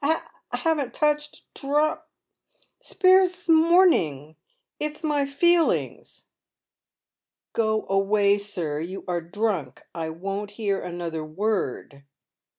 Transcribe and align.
I 0.03 0.23
haven't 0.51 0.95
touched—* 0.95 1.43
drop— 1.53 2.09
spiriss 2.81 3.45
this 3.45 3.49
rnon 3.49 3.91
'ng. 3.93 4.35
It's 4.79 5.03
my 5.03 5.27
feelings."" 5.27 6.25
Go 7.53 7.85
away, 7.87 8.39
sir. 8.39 8.79
You 8.79 9.03
are 9.07 9.21
drunk. 9.21 9.83
I 9.93 10.09
won't 10.09 10.51
hear 10.57 10.81
another 10.81 11.23
word." 11.23 12.03